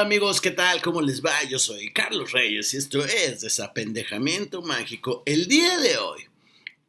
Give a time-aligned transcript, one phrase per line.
[0.00, 0.80] Amigos, ¿qué tal?
[0.80, 1.44] ¿Cómo les va?
[1.44, 5.22] Yo soy Carlos Reyes y esto es Desapendejamiento Mágico.
[5.26, 6.22] El día de hoy,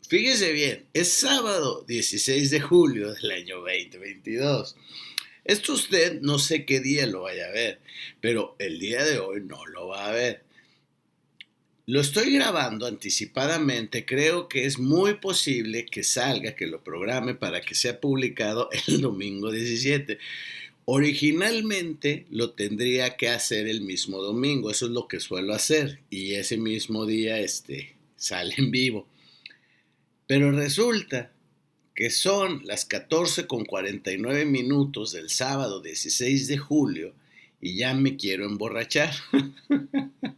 [0.07, 4.78] fíjese bien, es sábado 16 de julio del año 2022.
[5.44, 7.82] Esto usted no sé qué día lo vaya a ver,
[8.21, 10.46] pero el día de hoy no lo va a ver.
[11.88, 17.59] Lo estoy grabando anticipadamente, creo que es muy posible que salga, que lo programe para
[17.59, 20.18] que sea publicado el domingo 17.
[20.86, 26.34] Originalmente lo tendría que hacer el mismo domingo, eso es lo que suelo hacer, y
[26.34, 29.07] ese mismo día este, sale en vivo.
[30.27, 31.31] Pero resulta
[31.94, 37.13] que son las 14 con 49 minutos del sábado 16 de julio
[37.59, 39.13] y ya me quiero emborrachar.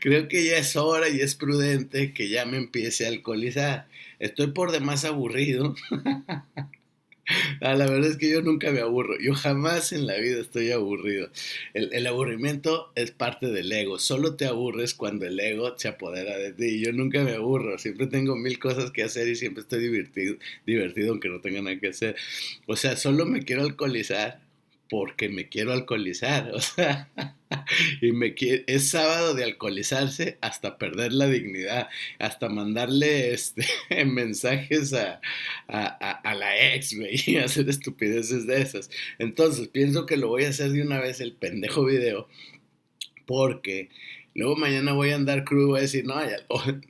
[0.00, 3.88] Creo que ya es hora y es prudente que ya me empiece a alcoholizar.
[4.18, 5.74] Estoy por demás aburrido.
[7.60, 9.18] Ah, la verdad es que yo nunca me aburro.
[9.18, 11.30] Yo jamás en la vida estoy aburrido.
[11.74, 13.98] El, el, aburrimiento es parte del ego.
[13.98, 16.80] Solo te aburres cuando el ego se apodera de ti.
[16.80, 17.78] Yo nunca me aburro.
[17.78, 20.36] Siempre tengo mil cosas que hacer y siempre estoy divertido,
[20.66, 22.16] divertido aunque no tenga nada que hacer.
[22.66, 24.45] O sea, solo me quiero alcoholizar
[24.88, 27.10] porque me quiero alcoholizar, o sea,
[28.00, 33.66] y me es sábado de alcoholizarse hasta perder la dignidad, hasta mandarle este,
[34.06, 35.20] mensajes a,
[35.68, 36.92] a, la ex,
[37.26, 38.90] y hacer estupideces de esas.
[39.18, 42.28] Entonces, pienso que lo voy a hacer de una vez el pendejo video,
[43.26, 43.90] porque
[44.34, 46.36] luego mañana voy a andar crudo a decir, no, ya,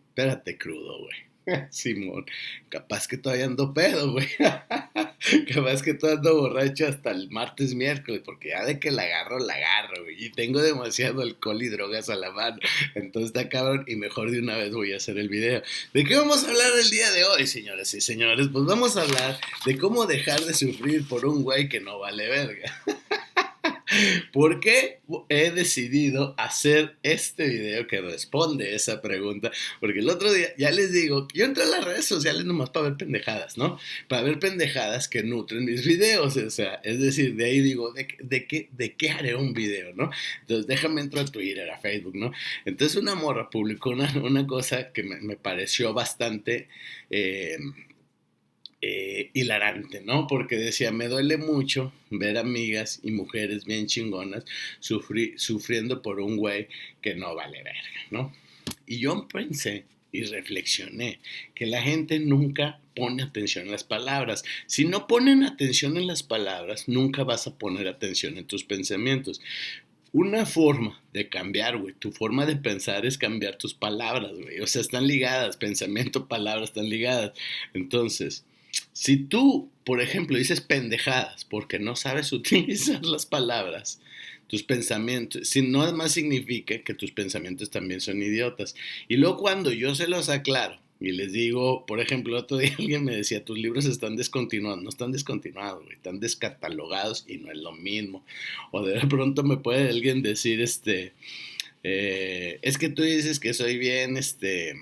[0.09, 1.27] espérate crudo, güey
[1.71, 2.27] Simón,
[2.69, 4.29] capaz que todavía ando pedo, güey.
[5.55, 9.39] capaz que todavía ando borracho hasta el martes, miércoles, porque ya de que la agarro,
[9.39, 10.25] la agarro, güey.
[10.25, 12.59] Y tengo demasiado alcohol y drogas a la mano.
[12.95, 15.63] Entonces está cabrón y mejor de una vez voy a hacer el video.
[15.93, 18.49] ¿De qué vamos a hablar el día de hoy, señoras y señores?
[18.53, 22.29] Pues vamos a hablar de cómo dejar de sufrir por un güey que no vale
[22.29, 22.83] verga.
[24.33, 29.51] ¿Por qué he decidido hacer este video que responde esa pregunta?
[29.81, 32.89] Porque el otro día, ya les digo, yo entré a las redes sociales nomás para
[32.89, 33.79] ver pendejadas, ¿no?
[34.09, 38.47] Para ver pendejadas que nutren mis videos, o sea, es decir, de ahí digo, ¿de,
[38.47, 40.11] qué, de qué haré un video, no?
[40.41, 42.33] Entonces déjame entrar a Twitter, a Facebook, ¿no?
[42.65, 46.69] Entonces una morra publicó una, cosa que me, pareció bastante...
[47.11, 47.59] Eh,
[48.83, 50.27] eh, hilarante, ¿no?
[50.27, 54.45] Porque decía, me duele mucho ver amigas y mujeres bien chingonas
[54.81, 56.69] sufriendo por un güey
[57.01, 58.33] que no vale verga, ¿no?
[58.87, 61.21] Y yo pensé y reflexioné
[61.55, 64.45] que la gente nunca pone atención en las palabras.
[64.67, 69.41] Si no ponen atención en las palabras, nunca vas a poner atención en tus pensamientos.
[70.13, 74.61] Una forma de cambiar, güey, tu forma de pensar es cambiar tus palabras, güey.
[74.61, 77.33] O sea, están ligadas, pensamiento, palabras están ligadas.
[77.75, 78.45] Entonces,
[78.97, 84.01] si tú, por ejemplo, dices pendejadas porque no sabes utilizar las palabras,
[84.47, 88.75] tus pensamientos, si no además significa que tus pensamientos también son idiotas.
[89.07, 93.05] Y luego cuando yo se los aclaro y les digo, por ejemplo, otro día alguien
[93.05, 97.73] me decía, tus libros están descontinuados, no están descontinuados, están descatalogados y no es lo
[97.73, 98.25] mismo.
[98.71, 101.13] O de pronto me puede alguien decir, este,
[101.83, 104.75] eh, es que tú dices que soy bien, este,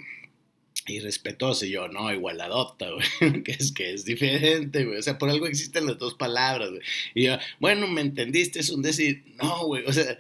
[0.87, 1.67] y respetuoso.
[1.67, 4.99] Y yo, no, igual adopta, güey, que es que es diferente, güey.
[4.99, 6.83] O sea, por algo existen las dos palabras, güey.
[7.15, 8.61] Y yo, bueno, ¿me entendiste?
[8.61, 10.19] Es un decir, no, güey, o sea,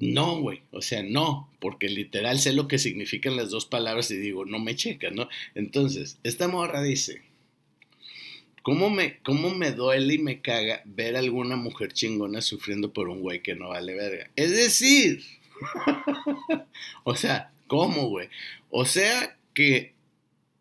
[0.00, 4.16] no, güey, o sea, no, porque literal sé lo que significan las dos palabras y
[4.16, 5.28] digo, no me checa, ¿no?
[5.54, 7.22] Entonces, esta morra dice,
[8.62, 13.08] ¿cómo me, cómo me duele y me caga ver a alguna mujer chingona sufriendo por
[13.08, 14.30] un güey que no vale verga?
[14.34, 15.22] Es decir,
[17.04, 18.28] o sea, ¿cómo, güey?
[18.68, 19.94] O sea que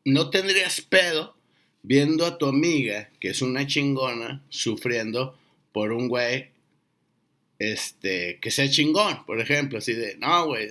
[0.06, 1.36] no tendrías pedo
[1.84, 5.38] viendo a tu amiga, que es una chingona, sufriendo
[5.74, 6.52] por un güey
[7.60, 10.70] este, que sea chingón, por ejemplo, así de, no, güey,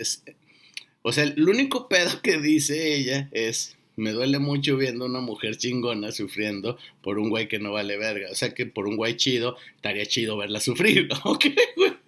[1.03, 5.21] o sea, el único pedo que dice ella es, me duele mucho viendo a una
[5.21, 8.97] mujer chingona sufriendo por un güey que no vale verga, o sea que por un
[8.97, 11.39] güey chido, estaría chido verla sufrir, ¿no?
[11.77, 11.99] güey?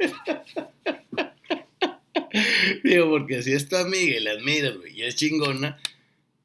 [2.84, 5.78] Digo, porque si es tu amiga y la admiras, güey, y es chingona,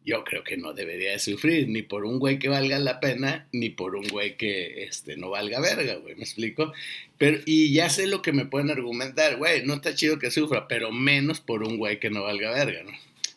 [0.05, 3.47] yo creo que no debería de sufrir ni por un güey que valga la pena,
[3.51, 6.71] ni por un güey que este, no valga verga, güey, ¿me explico?
[7.17, 10.67] Pero, y ya sé lo que me pueden argumentar, güey, no está chido que sufra,
[10.67, 12.91] pero menos por un güey que no valga verga, ¿no?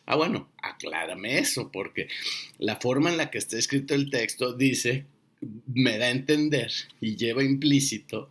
[0.05, 2.07] Ah, bueno, aclárame eso, porque
[2.57, 5.05] la forma en la que está escrito el texto dice,
[5.73, 6.71] me da a entender
[7.01, 8.29] y lleva implícito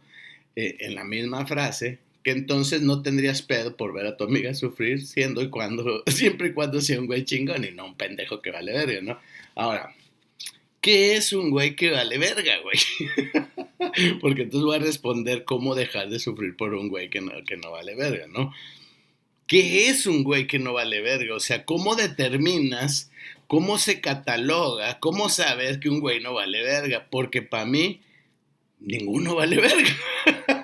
[0.56, 1.98] eh, en la misma frase
[2.30, 6.52] entonces no tendrías pedo por ver a tu amiga sufrir siendo y cuando, siempre y
[6.52, 9.18] cuando sea un güey chingón y no un pendejo que vale verga, ¿no?
[9.54, 9.94] Ahora,
[10.80, 12.78] ¿qué es un güey que vale verga, güey?
[14.20, 17.56] Porque entonces voy a responder cómo dejar de sufrir por un güey que no, que
[17.56, 18.52] no vale verga, ¿no?
[19.46, 21.34] ¿Qué es un güey que no vale verga?
[21.34, 23.10] O sea, ¿cómo determinas,
[23.48, 27.08] cómo se cataloga, cómo saber que un güey no vale verga?
[27.10, 28.00] Porque para mí,
[28.78, 29.90] ninguno vale verga.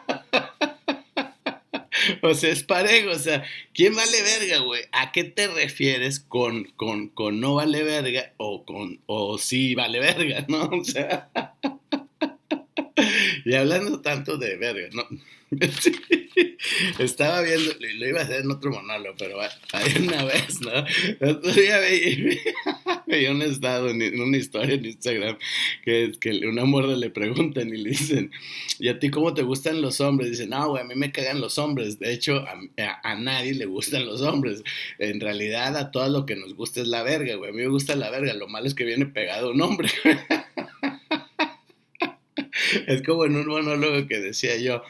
[2.23, 3.11] o sea, es parejo.
[3.11, 4.83] O sea, ¿quién vale verga, güey?
[4.93, 10.01] ¿A qué te refieres con, con, con no vale verga o con o sí vale
[10.01, 10.65] verga, no?
[10.65, 11.31] O sea.
[13.45, 15.07] y hablando tanto de verga, ¿no?
[16.99, 20.73] Estaba viendo, lo iba a hacer en otro monólogo, pero hay una vez, ¿no?
[21.21, 21.77] El otro día
[23.31, 25.39] un estado, una historia en Instagram,
[25.85, 28.31] que, que una morra le preguntan y le dicen,
[28.79, 30.31] ¿y a ti cómo te gustan los hombres?
[30.31, 31.99] Dicen, no, güey, a mí me cagan los hombres.
[31.99, 34.63] De hecho, a, a, nadie le gustan los hombres.
[34.99, 37.51] En realidad, a todo lo que nos gusta es la verga, güey.
[37.51, 38.35] A mí me gusta la verga.
[38.35, 39.89] Lo malo es que viene pegado un hombre.
[42.87, 44.83] es como en un monólogo que decía yo,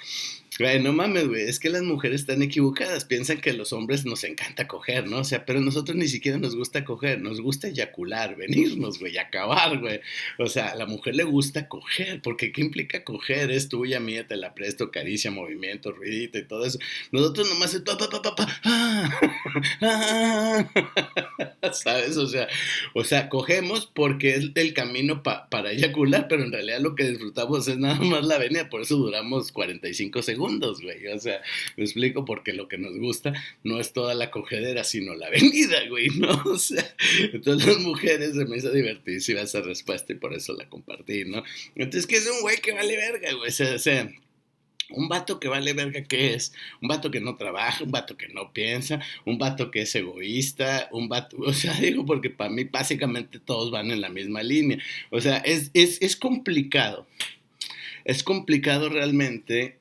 [0.59, 4.67] No mames, güey, es que las mujeres están equivocadas, piensan que los hombres nos encanta
[4.67, 5.19] coger, ¿no?
[5.19, 9.79] O sea, pero nosotros ni siquiera nos gusta coger, nos gusta eyacular, venirnos, güey, acabar,
[9.79, 10.01] güey.
[10.39, 13.51] O sea, a la mujer le gusta coger, porque ¿qué implica coger?
[13.51, 16.79] Es tuya, mía, te la presto, caricia, movimiento, ruidito y todo eso.
[17.13, 19.11] Nosotros nomás es pa, pa, pa, pa, pa, ah,
[21.63, 22.17] ah, ¿sabes?
[22.17, 22.49] O sea,
[22.95, 27.69] o sea, cogemos porque es el camino para eyacular, pero en realidad lo que disfrutamos
[27.69, 30.46] es nada más la venida, por eso duramos 45 segundos
[30.83, 31.07] güey.
[31.09, 31.41] O sea,
[31.77, 33.33] me explico porque lo que nos gusta
[33.65, 36.27] no es toda la cogedera, sino la venida, güey, ¿no?
[36.47, 36.95] O sea,
[37.33, 41.43] entonces las mujeres se me hizo divertidísima esa respuesta y por eso la compartí, ¿no?
[41.75, 43.49] Entonces, que es un güey que vale verga, güey.
[43.49, 44.09] O sea,
[44.91, 46.53] un vato que vale verga, ¿qué es?
[46.81, 50.89] Un vato que no trabaja, un vato que no piensa, un vato que es egoísta,
[50.93, 54.79] un vato, o sea, digo porque para mí básicamente todos van en la misma línea.
[55.11, 57.07] O sea, es, es, es complicado.
[58.05, 59.79] Es complicado realmente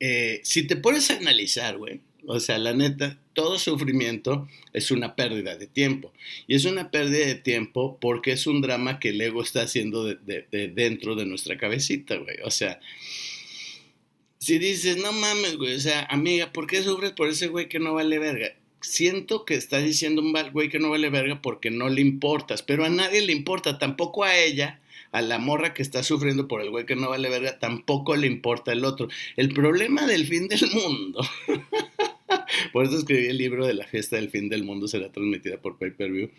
[0.00, 5.16] eh, si te pones a analizar, güey, o sea, la neta, todo sufrimiento es una
[5.16, 6.12] pérdida de tiempo.
[6.46, 10.04] Y es una pérdida de tiempo porque es un drama que el ego está haciendo
[10.04, 12.36] de, dentro de nuestra cabecita, güey.
[12.44, 12.80] O sea,
[14.38, 17.78] si dices, no mames, güey, o sea, amiga, ¿por qué sufres por ese güey que
[17.78, 18.54] no vale verga?
[18.82, 22.84] Siento que estás diciendo un güey que no vale verga porque no le importas, pero
[22.84, 24.80] a nadie le importa, tampoco a ella
[25.12, 28.26] a la morra que está sufriendo por el güey que no vale verga, tampoco le
[28.26, 29.08] importa el otro.
[29.36, 31.20] El problema del fin del mundo.
[32.72, 35.78] por eso escribí el libro de la fiesta del fin del mundo, será transmitida por
[35.78, 36.30] pay per view.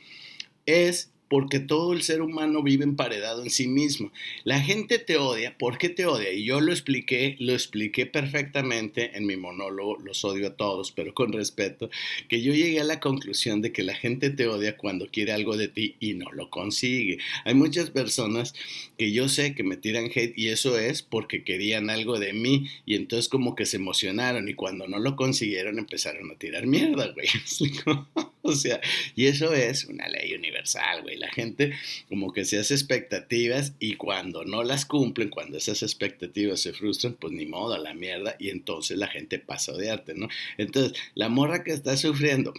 [0.65, 4.11] Es porque todo el ser humano vive emparedado en sí mismo.
[4.43, 6.33] La gente te odia, ¿por qué te odia?
[6.33, 11.13] Y yo lo expliqué, lo expliqué perfectamente en mi monólogo, los odio a todos, pero
[11.13, 11.89] con respeto,
[12.27, 15.55] que yo llegué a la conclusión de que la gente te odia cuando quiere algo
[15.55, 17.19] de ti y no lo consigue.
[17.45, 18.55] Hay muchas personas
[18.97, 22.67] que yo sé que me tiran hate y eso es porque querían algo de mí
[22.85, 27.13] y entonces como que se emocionaron y cuando no lo consiguieron empezaron a tirar mierda,
[27.13, 27.27] güey.
[28.43, 28.79] o sea,
[29.15, 31.73] y eso es una ley universal, güey la gente
[32.07, 37.13] como que se hace expectativas y cuando no las cumplen, cuando esas expectativas se frustran,
[37.13, 40.29] pues ni modo, a la mierda y entonces la gente pasa de arte, ¿no?
[40.57, 42.53] Entonces, la morra que está sufriendo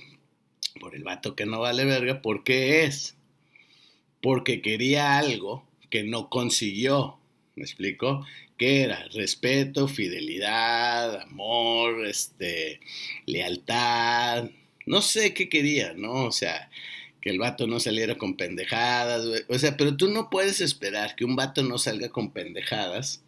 [0.78, 3.16] por el vato que no vale verga, ¿por qué es?
[4.20, 7.18] Porque quería algo que no consiguió,
[7.56, 8.26] ¿me explico?
[8.56, 9.08] ¿Qué era?
[9.14, 12.80] Respeto, fidelidad, amor, este,
[13.24, 14.50] lealtad,
[14.90, 16.24] no sé qué quería, ¿no?
[16.26, 16.70] O sea,
[17.20, 19.24] que el vato no saliera con pendejadas.
[19.48, 23.22] O sea, pero tú no puedes esperar que un vato no salga con pendejadas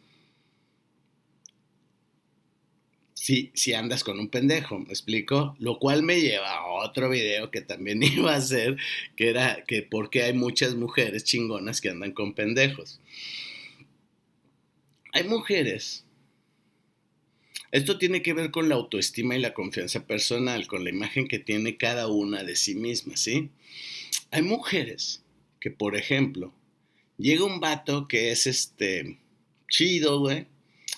[3.23, 5.55] si, si andas con un pendejo, ¿me explico?
[5.61, 8.77] Lo cual me lleva a otro video que también iba a hacer,
[9.15, 12.99] que era que porque hay muchas mujeres chingonas que andan con pendejos.
[15.13, 16.05] Hay mujeres
[17.73, 21.39] esto tiene que ver con la autoestima y la confianza personal, con la imagen que
[21.39, 23.49] tiene cada una de sí misma, ¿sí?
[24.31, 25.25] Hay mujeres
[25.59, 26.53] que, por ejemplo,
[27.17, 29.17] llega un vato que es este
[29.71, 30.47] chido, güey,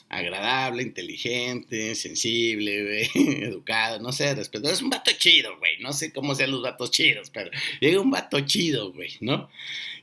[0.08, 4.68] agradable, inteligente, sensible, educado, no sé, respeto.
[4.68, 5.78] Es un vato chido, güey.
[5.78, 9.48] No sé cómo sean los vatos chidos, pero llega un vato chido, güey, ¿no?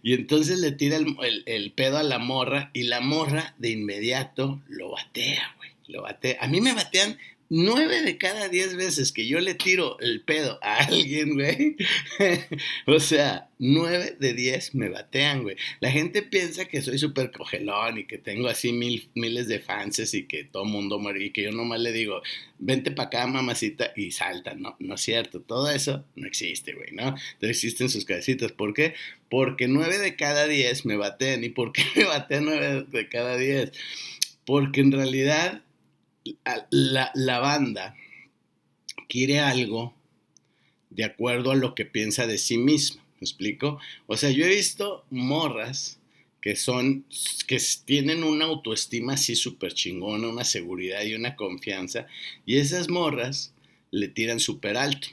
[0.04, 4.62] Y entonces le tira el, el pedo a la morra y la morra de inmediato
[4.70, 5.61] lo batea, güey
[5.92, 6.38] lo bate.
[6.40, 7.18] A mí me batean
[7.54, 11.76] nueve de cada diez veces que yo le tiro el pedo a alguien, güey.
[12.88, 15.58] o sea, nueve de diez me batean, güey.
[15.82, 20.14] La gente piensa que soy súper cogelón y que tengo así mil, miles de fans
[20.14, 22.22] y que todo mundo muere y que yo nomás le digo,
[22.58, 24.56] vente para acá, mamacita, y salta.
[24.56, 25.42] No, no es cierto.
[25.42, 27.16] Todo eso no existe, güey, ¿no?
[27.42, 28.54] No existen sus cabecitas.
[28.54, 28.94] ¿Por qué?
[29.30, 31.44] Porque nueve de cada diez me batean.
[31.44, 33.74] ¿Y por qué me batean nueve de cada diez?
[34.46, 35.64] Porque en realidad
[36.70, 37.96] la, la banda
[39.08, 39.94] quiere algo
[40.90, 43.02] de acuerdo a lo que piensa de sí misma.
[43.20, 43.80] ¿Me explico?
[44.08, 46.00] O sea, yo he visto morras
[46.42, 47.06] que son,
[47.48, 52.08] que tienen una autoestima así súper chingona, una seguridad y una confianza,
[52.46, 53.54] y esas morras
[53.92, 55.10] le tiran súper alto.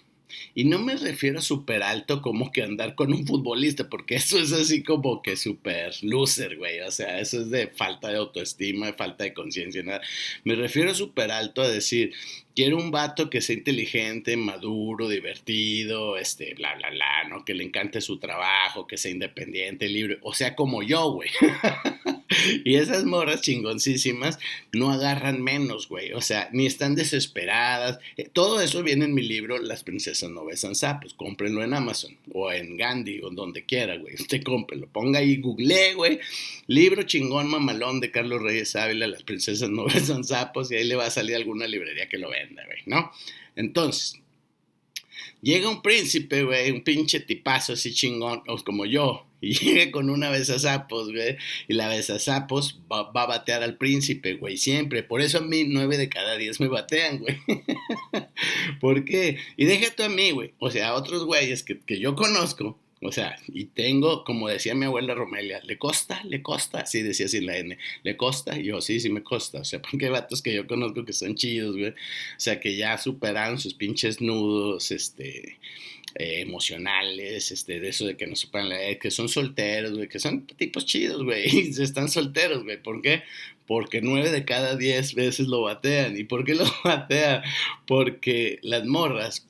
[0.54, 4.38] Y no me refiero a súper alto como que andar con un futbolista, porque eso
[4.38, 6.80] es así como que súper loser, güey.
[6.80, 10.00] O sea, eso es de falta de autoestima, de falta de conciencia, nada.
[10.44, 12.12] Me refiero a súper alto a decir,
[12.54, 17.44] quiero un vato que sea inteligente, maduro, divertido, este, bla, bla, bla, ¿no?
[17.44, 21.30] Que le encante su trabajo, que sea independiente, libre, o sea, como yo, güey.
[22.64, 24.38] y esas morras chingoncísimas
[24.72, 26.12] no agarran menos, güey.
[26.12, 27.98] O sea, ni están desesperadas.
[28.16, 31.14] Eh, todo eso viene en mi libro, Las princesas no besan sapos.
[31.14, 34.14] Cómprenlo en Amazon o en Gandhi o donde quiera, güey.
[34.20, 34.88] Usted cómprenlo.
[34.88, 36.20] Ponga ahí, google, güey.
[36.66, 40.70] Libro chingón mamalón de Carlos Reyes Ávila, Las princesas no besan sapos.
[40.70, 43.10] Y ahí le va a salir alguna librería que lo venda, güey, ¿no?
[43.56, 44.20] Entonces,
[45.42, 50.30] llega un príncipe, güey, un pinche tipazo así chingón, como yo, y llega con una
[50.30, 51.36] besazapos, güey.
[51.68, 54.56] Y la besazapos va, va a batear al príncipe, güey.
[54.56, 55.02] Siempre.
[55.02, 57.38] Por eso a mí nueve de cada diez me batean, güey.
[58.80, 59.38] ¿Por qué?
[59.56, 60.52] Y déjate a mí, güey.
[60.58, 64.74] O sea, a otros güeyes que, que yo conozco o sea, y tengo, como decía
[64.74, 68.80] mi abuela Romelia, le costa, le costa, sí decía así la N, le costa, yo
[68.80, 71.76] sí, sí me costa, o sea, porque hay vatos que yo conozco que son chidos,
[71.76, 71.94] güey, o
[72.38, 75.58] sea, que ya superaron sus pinches nudos, este,
[76.18, 80.48] eh, emocionales, este, de eso de que no la edad, que son solteros, que son
[80.48, 83.22] tipos chidos, güey, están solteros, güey, ¿por qué?
[83.68, 87.42] Porque nueve de cada diez veces lo batean, ¿y por qué lo batean?
[87.86, 89.46] Porque las morras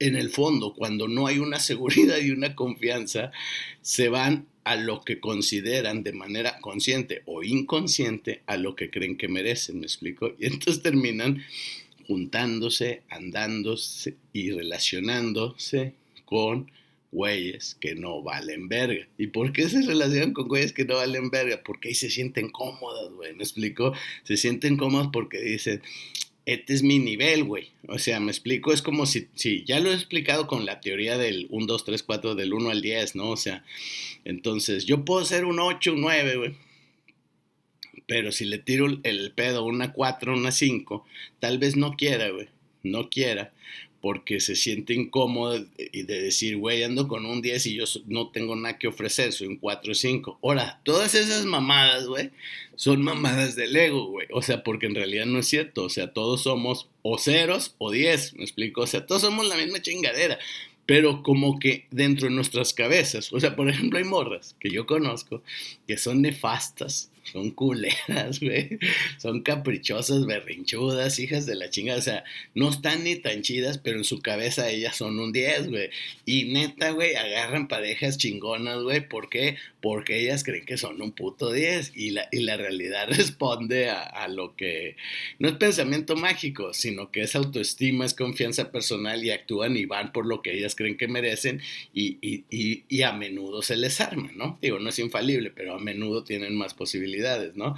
[0.00, 3.30] en el fondo, cuando no hay una seguridad y una confianza,
[3.80, 9.16] se van a lo que consideran de manera consciente o inconsciente a lo que creen
[9.16, 10.34] que merecen, ¿me explico?
[10.38, 11.44] Y entonces terminan
[12.06, 15.94] juntándose, andándose y relacionándose
[16.24, 16.70] con
[17.12, 19.06] güeyes que no valen verga.
[19.16, 21.62] ¿Y por qué se relacionan con güeyes que no valen verga?
[21.64, 23.92] Porque ahí se sienten cómodas, güey, ¿me explico?
[24.24, 25.80] Se sienten cómodas porque dicen,
[26.46, 27.68] este es mi nivel, güey.
[27.88, 31.16] O sea, me explico, es como si, si, ya lo he explicado con la teoría
[31.16, 33.30] del 1, 2, 3, 4, del 1 al 10, ¿no?
[33.30, 33.64] O sea,
[34.24, 36.54] entonces yo puedo ser un 8, un 9, güey.
[38.06, 41.04] Pero si le tiro el pedo una 4, una 5,
[41.40, 42.48] tal vez no quiera, güey.
[42.82, 43.50] No quiera
[44.04, 48.28] porque se siente incómodo y de decir, güey, ando con un 10 y yo no
[48.28, 50.40] tengo nada que ofrecer, soy un 4 o 5.
[50.42, 52.30] Ahora, todas esas mamadas, güey,
[52.76, 54.26] son mamadas del ego, güey.
[54.30, 55.84] O sea, porque en realidad no es cierto.
[55.84, 58.82] O sea, todos somos o ceros o 10, ¿me explico?
[58.82, 60.38] O sea, todos somos la misma chingadera.
[60.84, 64.84] Pero como que dentro de nuestras cabezas, o sea, por ejemplo, hay morras que yo
[64.84, 65.42] conozco
[65.88, 68.78] que son nefastas, son culeras, güey.
[69.18, 71.98] Son caprichosas, berrinchudas, hijas de la chingada.
[71.98, 75.68] O sea, no están ni tan chidas, pero en su cabeza ellas son un 10,
[75.68, 75.90] güey.
[76.24, 79.08] Y neta, güey, agarran parejas chingonas, güey.
[79.08, 79.56] ¿Por qué?
[79.84, 81.92] Porque ellas creen que son un puto 10.
[81.94, 84.96] Y la, y la realidad responde a, a lo que
[85.38, 90.12] no es pensamiento mágico, sino que es autoestima, es confianza personal y actúan y van
[90.12, 91.60] por lo que ellas creen que merecen
[91.92, 94.58] y, y, y, y a menudo se les arma, ¿no?
[94.62, 97.04] Digo, no es infalible, pero a menudo tienen más posibilidades
[97.54, 97.74] ¿no?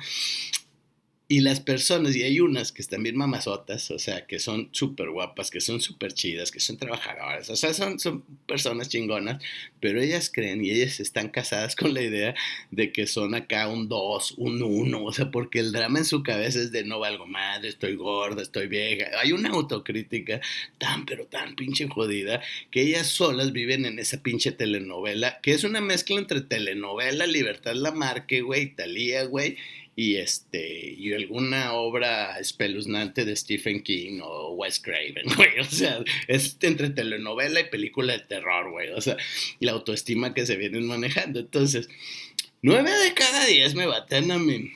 [1.28, 5.10] Y las personas, y hay unas que están bien mamazotas, o sea, que son súper
[5.10, 9.42] guapas, que son súper chidas, que son trabajadoras, o sea, son, son personas chingonas,
[9.80, 12.36] pero ellas creen y ellas están casadas con la idea
[12.70, 16.22] de que son acá un 2, un 1, o sea, porque el drama en su
[16.22, 19.06] cabeza es de no valgo madre, estoy gorda, estoy vieja.
[19.20, 20.40] Hay una autocrítica
[20.78, 22.40] tan, pero tan pinche jodida
[22.70, 27.74] que ellas solas viven en esa pinche telenovela, que es una mezcla entre telenovela, Libertad
[27.74, 29.56] Lamarque, güey, Talía, güey
[29.98, 36.04] y este y alguna obra espeluznante de Stephen King o Wes Craven, güey, o sea,
[36.28, 39.16] es entre telenovela y película de terror, güey, o sea,
[39.58, 41.88] la autoestima que se vienen manejando, entonces,
[42.60, 44.72] nueve de cada diez me baten a mí,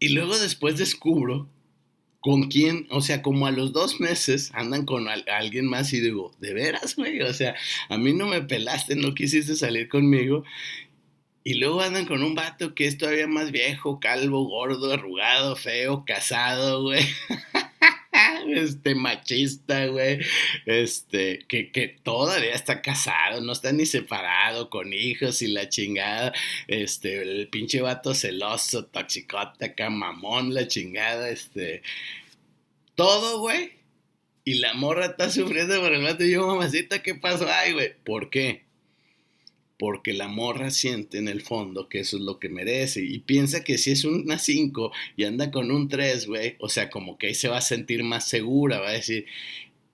[0.00, 1.48] y luego después descubro
[2.20, 6.32] con quién, o sea, como a los dos meses andan con alguien más y digo,
[6.40, 7.54] de veras, güey, o sea,
[7.88, 10.42] a mí no me pelaste, no quisiste salir conmigo
[11.44, 16.04] y luego andan con un vato que es todavía más viejo, calvo, gordo, arrugado, feo,
[16.04, 17.04] casado, güey.
[18.48, 20.20] este machista, güey,
[20.66, 26.32] este, que, que todavía está casado, no está ni separado, con hijos y la chingada,
[26.66, 31.82] este, el pinche vato celoso, toxicote acá, mamón, la chingada, este,
[32.94, 33.72] todo, güey,
[34.44, 37.46] y la morra está sufriendo por el vato y yo, mamacita, ¿qué pasó?
[37.48, 38.67] Ay, güey, ¿por qué?
[39.78, 43.62] Porque la morra siente en el fondo que eso es lo que merece y piensa
[43.62, 47.28] que si es una 5 y anda con un 3, güey, o sea, como que
[47.28, 49.26] ahí se va a sentir más segura, va a decir,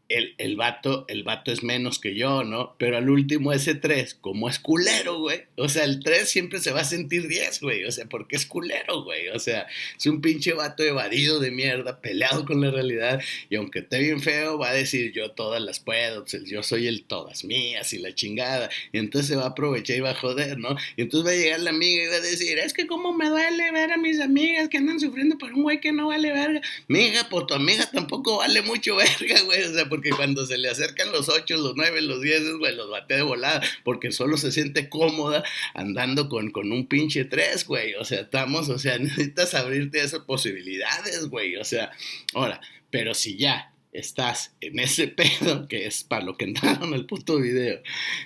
[0.08, 2.74] el, el, vato, el vato es menos que yo, ¿no?
[2.78, 5.42] Pero al último ese 3, como es culero, güey.
[5.56, 7.84] O sea, el 3 siempre se va a sentir 10, güey.
[7.84, 9.28] O sea, porque es culero, güey.
[9.28, 13.22] O sea, es un pinche vato evadido de mierda, peleado con la realidad.
[13.48, 17.04] Y aunque esté bien feo, va a decir yo todas las puedo, yo soy el
[17.04, 18.70] todas mías y la chingada.
[18.92, 20.76] Y entonces se va a aprovechar y va a joder, ¿no?
[20.96, 23.28] Y entonces va a llegar la amiga y va a decir, es que como me
[23.28, 26.60] duele ver a mis amigas que andan sufriendo por un güey que no vale verga.
[26.88, 29.62] Mija, por tu amiga tampoco vale mucho verga, güey.
[29.62, 32.90] O sea, porque cuando se le acercan los 8, los 9, los 10, güey, los
[32.90, 37.94] bate de volada, porque solo se siente cómoda andando con, con un pinche 3, güey.
[37.94, 41.54] O sea, estamos, o sea, necesitas abrirte esas posibilidades, güey.
[41.54, 41.92] O sea,
[42.34, 42.60] ahora,
[42.90, 45.06] pero si ya estás en ese
[45.40, 47.80] pedo, que es para lo que entraron el puto video,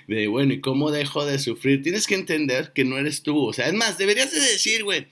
[0.07, 1.83] de bueno, ¿y cómo dejo de sufrir?
[1.83, 3.45] Tienes que entender que no eres tú.
[3.45, 5.05] O sea, es más, deberías de decir, güey,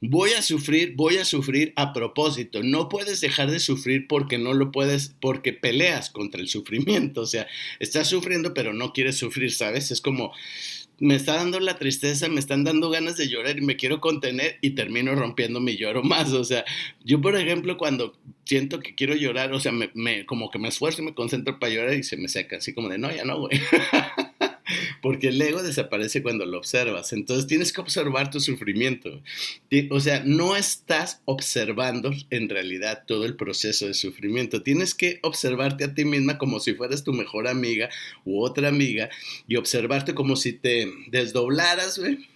[0.00, 2.62] Voy a sufrir, voy a sufrir a propósito.
[2.62, 7.22] No puedes dejar de sufrir porque no lo puedes, porque peleas contra el sufrimiento.
[7.22, 7.46] O sea,
[7.78, 9.90] estás sufriendo pero no quieres sufrir, ¿sabes?
[9.90, 10.32] Es como,
[10.98, 14.58] me está dando la tristeza, me están dando ganas de llorar y me quiero contener
[14.62, 16.32] y termino rompiendo mi lloro más.
[16.32, 16.64] O sea,
[17.04, 20.68] yo por ejemplo cuando siento que quiero llorar, o sea, me, me como que me
[20.68, 23.24] esfuerzo y me concentro para llorar y se me seca, así como de, no, ya
[23.24, 23.60] no, güey.
[25.02, 27.12] porque el ego desaparece cuando lo observas.
[27.12, 29.22] Entonces tienes que observar tu sufrimiento.
[29.90, 34.62] O sea, no estás observando en realidad todo el proceso de sufrimiento.
[34.62, 37.88] Tienes que observarte a ti misma como si fueras tu mejor amiga
[38.24, 39.10] u otra amiga
[39.46, 42.35] y observarte como si te desdoblaras, güey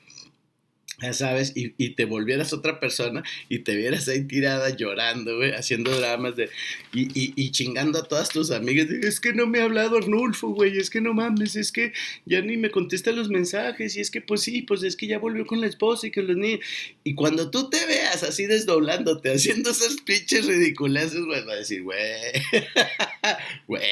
[1.00, 5.52] ya sabes, y, y, te volvieras otra persona y te vieras ahí tirada llorando, güey,
[5.52, 6.50] haciendo dramas de,
[6.92, 10.48] y, y, y, chingando a todas tus amigas, es que no me ha hablado Arnulfo,
[10.48, 11.92] güey, es que no mames, es que
[12.26, 15.18] ya ni me contesta los mensajes, y es que pues sí, pues es que ya
[15.18, 16.60] volvió con la esposa y que los niños,
[17.04, 21.82] y cuando tú te veas así desdoblándote, haciendo esas pinches ridiculeces, güey, va a decir,
[21.82, 21.98] güey,
[23.66, 23.82] güey,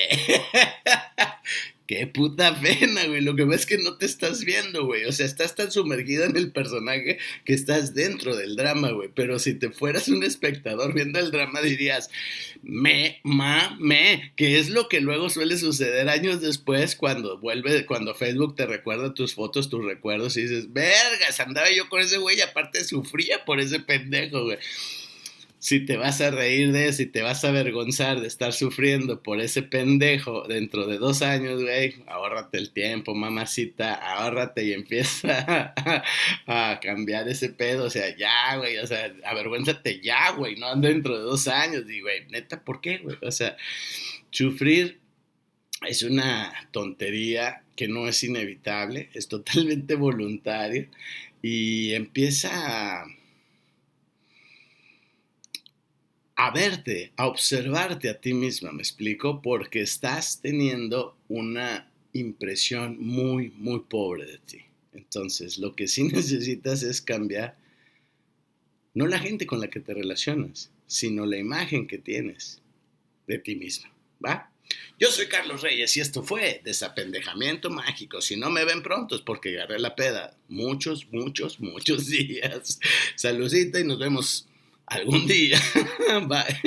[1.89, 3.23] qué puta pena, güey.
[3.23, 5.07] Lo que ves es que no te estás viendo, güey.
[5.07, 9.09] O sea, estás tan sumergido en el personaje que estás dentro del drama, güey.
[9.13, 12.11] Pero si te fueras un espectador viendo el drama, dirías,
[12.63, 14.33] me, ma, me.
[14.37, 19.15] Que es lo que luego suele suceder años después cuando vuelve, cuando Facebook te recuerda
[19.15, 23.45] tus fotos, tus recuerdos y dices, vergas, andaba yo con ese güey y aparte sufría
[23.45, 24.59] por ese pendejo, güey
[25.59, 29.23] si te vas a reír de eso y te vas a avergonzar de estar sufriendo
[29.23, 35.75] por ese pendejo dentro de dos años, güey, ahórrate el tiempo, mamacita, ahórrate y empieza
[36.47, 41.19] a, cambiar ese pedo, o sea, ya, güey, o sea, avergüénzate ya, güey, no dentro
[41.19, 43.17] de dos años, y güey, neta, ¿por qué, güey?
[43.23, 43.57] O sea,
[44.31, 45.01] sufrir
[45.87, 50.89] es una tontería que no es inevitable, es totalmente voluntario
[51.43, 53.07] y empieza a
[56.39, 63.51] a verte, a observarte a ti misma, me explico, porque estás teniendo una impresión muy,
[63.57, 64.59] muy pobre de ti.
[64.93, 67.57] Entonces, lo que sí necesitas es cambiar
[68.95, 72.63] no la gente con la que te relacionas, sino la imagen que tienes
[73.27, 73.93] de ti misma,
[74.25, 74.53] ¿va?
[74.97, 78.21] Yo soy Carlos Reyes y esto fue Desapendejamiento Mágico.
[78.21, 82.79] Si no me ven pronto es porque agarré la peda muchos, muchos, muchos días.
[83.17, 84.49] Saludita y nos vemos
[84.91, 85.59] algún día.
[86.29, 86.61] Bye.